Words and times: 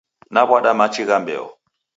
Naw'ada 0.33 0.71
machi 0.79 1.03
gha 1.07 1.17
mbeo. 1.21 1.45